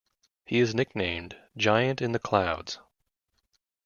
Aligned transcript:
He 0.47 0.59
is 0.61 0.73
nicknamed 0.73 1.37
"Giant 1.55 2.01
in 2.01 2.11
the 2.11 2.17
Clouds". 2.17 2.79